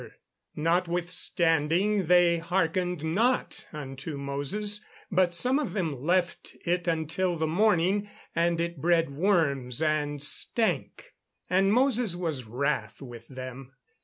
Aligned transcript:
[Verse: 0.01 0.13
"Notwithstanding 0.55 2.07
they 2.07 2.39
hearkened 2.39 3.03
not 3.03 3.67
unto 3.71 4.17
Moses; 4.17 4.83
but 5.11 5.35
some 5.35 5.59
of 5.59 5.73
them 5.73 6.01
left 6.01 6.57
it 6.65 6.87
until 6.87 7.35
the 7.37 7.45
morning, 7.45 8.09
and 8.35 8.59
it 8.59 8.81
bred 8.81 9.11
worms, 9.11 9.79
and 9.79 10.23
stank: 10.23 11.13
and 11.51 11.71
Moses 11.71 12.15
was 12.15 12.45
wrath 12.45 12.99
with 13.03 13.27
them." 13.27 13.73